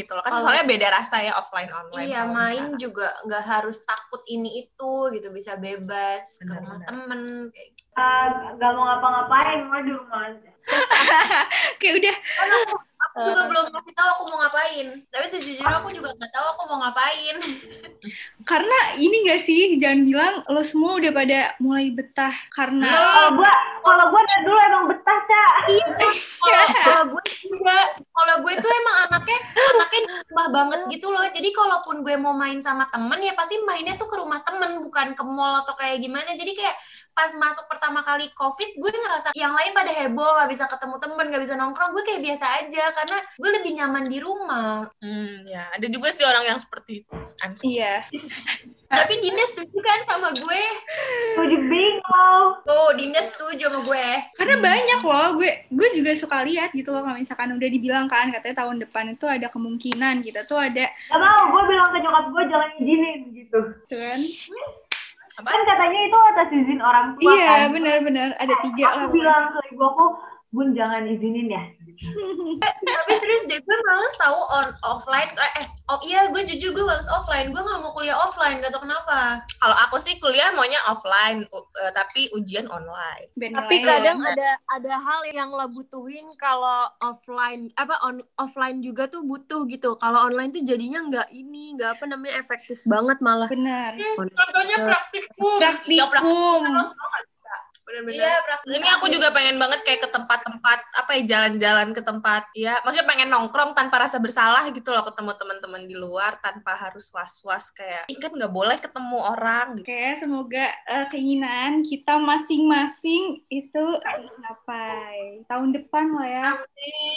gitu 0.00 0.12
loh. 0.16 0.24
Kan 0.24 0.42
soalnya 0.42 0.64
beda 0.64 0.88
rasa 0.90 1.20
ya 1.20 1.36
offline 1.36 1.70
online 1.70 2.08
Iya, 2.08 2.22
main 2.26 2.64
juga 2.80 3.12
nggak 3.28 3.44
harus 3.44 3.84
takut 3.84 4.24
ini 4.26 4.64
itu 4.66 4.92
gitu, 5.12 5.28
bisa 5.30 5.54
bebas 5.60 6.40
ke 6.40 6.50
rumah 6.50 6.80
temen 6.82 7.52
kayak 7.52 7.68
gitu. 7.76 7.92
Eh, 7.94 8.26
nggak 8.58 8.70
mau 8.74 8.84
ngapa-ngapain 8.90 9.60
mau 9.70 9.80
di 9.84 9.92
rumah 9.94 10.20
aja 10.26 10.50
Kayak 11.78 11.94
udah 12.00 12.16
Aku 13.14 13.30
juga 13.30 13.46
belum 13.46 13.64
kasih 13.70 13.94
tahu 13.94 14.08
aku 14.10 14.22
mau 14.26 14.38
ngapain. 14.42 14.86
Tapi 15.06 15.26
sejujurnya 15.30 15.76
aku 15.78 15.88
juga 15.94 16.10
nggak 16.18 16.32
tahu 16.34 16.46
aku 16.50 16.62
mau 16.66 16.78
ngapain. 16.82 17.36
karena 18.44 18.78
ini 19.00 19.16
gak 19.30 19.40
sih 19.40 19.80
jangan 19.80 20.04
bilang 20.04 20.34
lo 20.52 20.60
semua 20.60 21.00
udah 21.00 21.12
pada 21.14 21.56
mulai 21.56 21.88
betah 21.88 22.34
karena 22.52 22.84
kalau 22.84 23.30
gua 23.40 23.52
kalau 23.80 24.04
gua 24.12 24.20
dari 24.28 24.42
dulu 24.44 24.58
emang 24.60 24.84
betah 24.92 25.18
cak 25.24 25.52
Iya, 25.64 25.86
kalau 26.44 26.66
kalau 26.84 27.04
gue 27.08 27.24
juga, 27.40 27.78
kalau 28.12 28.34
gue 28.44 28.52
tuh 28.60 28.68
emang 28.68 28.96
anaknya 29.08 29.38
anaknya 29.56 30.00
rumah 30.28 30.48
banget 30.52 30.80
gitu 30.92 31.06
loh. 31.08 31.24
Jadi 31.24 31.48
kalaupun 31.56 32.04
gue 32.04 32.14
mau 32.20 32.36
main 32.36 32.60
sama 32.60 32.84
temen 32.92 33.16
ya 33.24 33.32
pasti 33.32 33.56
mainnya 33.64 33.96
tuh 33.96 34.08
ke 34.12 34.16
rumah 34.20 34.44
temen 34.44 34.84
bukan 34.84 35.16
ke 35.16 35.24
mall 35.24 35.64
atau 35.64 35.72
kayak 35.72 36.04
gimana. 36.04 36.36
Jadi 36.36 36.52
kayak 36.52 36.76
pas 37.14 37.30
masuk 37.38 37.64
pertama 37.70 38.02
kali 38.02 38.26
covid 38.34 38.74
gue 38.74 38.90
ngerasa 38.90 39.30
yang 39.38 39.54
lain 39.54 39.70
pada 39.70 39.94
heboh 39.94 40.34
gak 40.34 40.50
bisa 40.50 40.66
ketemu 40.66 40.98
temen 40.98 41.24
gak 41.30 41.42
bisa 41.46 41.54
nongkrong 41.54 41.94
gue 41.94 42.02
kayak 42.02 42.22
biasa 42.26 42.46
aja 42.58 42.90
karena 43.04 43.20
gue 43.20 43.50
lebih 43.60 43.72
nyaman 43.76 44.04
di 44.08 44.16
rumah. 44.16 44.88
Hmm, 44.96 45.44
ya. 45.44 45.68
Ada 45.76 45.92
juga 45.92 46.08
sih 46.08 46.24
orang 46.24 46.48
yang 46.48 46.56
seperti 46.56 47.04
itu. 47.04 47.12
Iya. 47.60 48.00
Tapi 49.04 49.20
Dinda 49.20 49.44
setuju 49.44 49.76
kan 49.84 50.00
sama 50.08 50.32
gue? 50.32 50.62
Tujuh 51.36 51.60
bingung. 51.68 52.48
Tuh 52.64 52.90
Dinda 52.96 53.20
setuju 53.20 53.68
sama 53.68 53.84
gue. 53.84 54.08
Karena 54.40 54.56
banyak 54.56 55.00
loh 55.04 55.36
gue 55.36 55.68
gue 55.68 55.88
juga 56.00 56.16
suka 56.16 56.40
lihat 56.48 56.72
gitu 56.72 56.96
loh 56.96 57.04
kalau 57.04 57.20
misalkan 57.20 57.52
udah 57.52 57.68
dibilang 57.68 58.08
kan 58.08 58.32
katanya 58.32 58.64
tahun 58.64 58.80
depan 58.80 59.04
itu 59.12 59.26
ada 59.28 59.52
kemungkinan 59.52 60.24
kita 60.24 60.48
tuh 60.48 60.56
ada 60.56 60.88
gak 60.88 61.20
mau 61.20 61.52
gua 61.52 61.62
bilang 61.68 61.88
ke 61.92 61.98
nyokap 62.00 62.24
gua 62.32 62.42
jangan 62.48 62.70
izinin 62.80 63.18
gitu. 63.36 63.60
Gitu 63.84 63.96
kan? 64.00 64.20
Kan 65.44 65.60
katanya 65.66 66.00
itu 66.08 66.18
atas 66.32 66.48
izin 66.56 66.80
orang 66.80 67.06
tua 67.20 67.36
iya 67.36 67.68
kan. 67.68 67.76
benar-benar. 67.76 68.28
Ada 68.40 68.54
tiga 68.64 68.84
lah 68.88 68.92
aku 68.96 69.06
bilang 69.12 69.44
ke 69.52 69.60
ibu 69.76 69.84
aku 69.84 70.06
bun 70.54 70.70
jangan 70.72 71.02
izinin 71.10 71.50
ya 71.50 71.62
tapi 72.80 73.12
terus 73.16 73.42
deh 73.44 73.58
gue 73.58 73.78
males 73.82 74.14
tahu 74.14 74.40
on 74.52 74.66
offline 74.84 75.30
eh 75.56 75.66
oh 75.86 75.98
iya 76.00 76.28
gue 76.28 76.42
jujur 76.44 76.70
gue 76.70 76.82
males 76.82 77.06
offline 77.08 77.48
gue 77.48 77.58
nggak 77.58 77.78
mau 77.78 77.90
kuliah 77.90 78.16
offline 78.16 78.58
gak 78.58 78.70
tau 78.70 78.80
kenapa 78.80 79.40
Kalau 79.54 79.76
aku 79.80 79.96
sih 79.96 80.18
kuliah 80.18 80.52
maunya 80.52 80.76
offline, 80.84 81.48
u- 81.48 81.68
eh, 81.78 81.88
tapi 81.90 82.28
ujian 82.30 82.68
online. 82.68 83.32
Tapi 83.32 83.74
lain. 83.74 83.86
kadang 83.86 84.18
ada 84.20 84.50
ada 84.70 84.94
hal 84.94 85.20
yang 85.26 85.48
lo 85.48 85.64
butuhin 85.66 86.28
kalau 86.36 86.84
offline 87.00 87.72
apa 87.74 87.96
on 88.02 88.20
offline 88.36 88.80
juga 88.80 89.08
tuh 89.08 89.24
butuh 89.24 89.64
gitu. 89.66 89.96
Kalau 89.96 90.20
online 90.22 90.52
tuh 90.52 90.62
jadinya 90.62 91.00
nggak 91.02 91.28
ini 91.30 91.74
nggak 91.74 91.96
apa 91.96 92.04
namanya 92.06 92.36
efektif 92.38 92.76
banget 92.84 93.18
malah. 93.18 93.48
benar 93.48 93.96
contohnya 94.12 94.76
praktikum 94.84 95.56
Ya, 95.56 95.70
praktikum 95.72 96.60
Bener-bener. 97.84 98.16
iya 98.16 98.40
Ini 98.64 98.88
aku 98.96 99.12
juga 99.12 99.28
pengen 99.28 99.60
banget 99.60 99.84
kayak 99.84 100.00
ke 100.04 100.08
tempat-tempat 100.08 100.78
apa 100.96 101.10
ya 101.20 101.22
jalan-jalan 101.36 101.92
ke 101.92 102.00
tempat 102.00 102.48
ya, 102.56 102.80
maksudnya 102.80 103.04
pengen 103.04 103.28
nongkrong 103.28 103.76
tanpa 103.76 104.08
rasa 104.08 104.16
bersalah 104.16 104.64
gitu 104.72 104.88
loh 104.88 105.04
ketemu 105.04 105.36
teman-teman 105.36 105.82
di 105.84 105.92
luar 105.92 106.40
tanpa 106.40 106.72
harus 106.80 107.12
was-was 107.12 107.68
kayak 107.76 108.08
ih 108.08 108.16
kan 108.16 108.32
nggak 108.32 108.48
boleh 108.48 108.76
ketemu 108.80 109.18
orang 109.20 109.76
gitu. 109.76 109.84
Oke, 109.84 110.04
semoga 110.16 110.64
eh, 110.88 111.06
keinginan 111.12 111.84
kita 111.84 112.16
masing-masing 112.16 113.44
itu 113.52 113.84
tercapai 114.00 115.44
tahun 115.44 115.76
depan 115.76 116.06
lah 116.16 116.28
ya. 116.28 116.48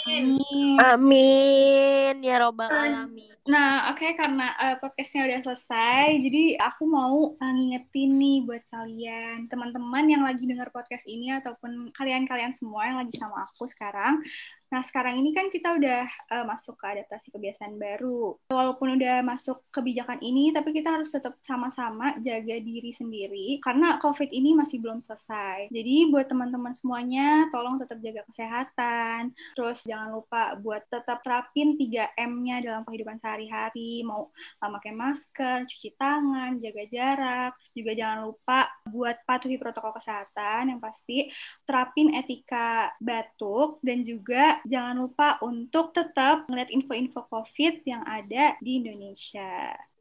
Amin. 0.04 0.76
Amin 0.76 2.14
ya 2.20 2.36
robbal 2.44 2.68
alamin. 2.68 3.37
Nah, 3.48 3.88
oke 3.96 4.04
karena 4.12 4.52
eh, 4.60 4.76
podcastnya 4.76 5.24
udah 5.24 5.40
selesai, 5.40 6.20
jadi 6.20 6.60
aku 6.68 6.84
mau 6.84 7.32
eh, 7.40 7.52
ngingetin 7.56 8.10
nih 8.20 8.36
buat 8.44 8.60
kalian, 8.68 9.48
teman-teman 9.48 10.04
yang 10.04 10.20
lagi 10.20 10.44
dengar 10.44 10.68
podcast 10.68 11.08
ini 11.08 11.32
ataupun 11.32 11.88
kalian-kalian 11.96 12.52
semua 12.52 12.92
yang 12.92 13.00
lagi 13.00 13.16
sama 13.16 13.48
aku 13.48 13.64
sekarang. 13.72 14.20
Nah, 14.68 14.84
sekarang 14.84 15.16
ini 15.16 15.32
kan 15.32 15.48
kita 15.48 15.80
udah 15.80 16.04
eh, 16.08 16.44
masuk 16.44 16.76
ke 16.76 16.84
adaptasi 16.84 17.32
kebiasaan 17.32 17.80
baru. 17.80 18.36
Walaupun 18.52 19.00
udah 19.00 19.24
masuk 19.24 19.64
kebijakan 19.72 20.20
ini, 20.20 20.52
tapi 20.52 20.76
kita 20.76 20.92
harus 20.92 21.08
tetap 21.08 21.40
sama-sama 21.40 22.12
jaga 22.20 22.56
diri 22.60 22.92
sendiri 22.92 23.56
karena 23.64 23.96
COVID 23.96 24.28
ini 24.28 24.52
masih 24.52 24.80
belum 24.84 25.00
selesai. 25.00 25.72
Jadi 25.72 26.12
buat 26.12 26.28
teman-teman 26.28 26.76
semuanya, 26.76 27.48
tolong 27.48 27.80
tetap 27.80 27.96
jaga 28.04 28.22
kesehatan. 28.28 29.32
Terus 29.56 29.88
jangan 29.88 30.12
lupa 30.12 30.52
buat 30.60 30.84
tetap 30.92 31.24
terapin 31.24 31.80
3M-nya 31.80 32.60
dalam 32.60 32.84
kehidupan 32.84 33.16
sehari-hari. 33.24 34.04
Mau 34.04 34.28
uh, 34.28 34.70
pakai 34.78 34.92
masker, 34.92 35.64
cuci 35.64 35.96
tangan, 35.96 36.60
jaga 36.60 36.84
jarak. 36.92 37.50
Terus 37.56 37.72
juga 37.72 37.92
jangan 37.96 38.18
lupa 38.28 38.68
buat 38.84 39.16
patuhi 39.24 39.56
protokol 39.56 39.96
kesehatan 39.96 40.76
yang 40.76 40.80
pasti 40.80 41.32
terapin 41.64 42.12
etika 42.12 42.92
batuk 43.00 43.80
dan 43.80 44.04
juga 44.04 44.57
jangan 44.66 44.98
lupa 44.98 45.38
untuk 45.44 45.94
tetap 45.94 46.48
ngeliat 46.50 46.70
info-info 46.72 47.26
COVID 47.30 47.86
yang 47.86 48.02
ada 48.02 48.58
di 48.58 48.82
Indonesia. 48.82 49.74